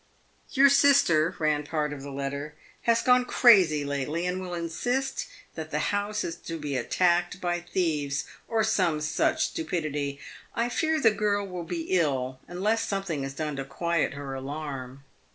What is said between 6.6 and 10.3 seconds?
attacked by thieves, or some such stupidity.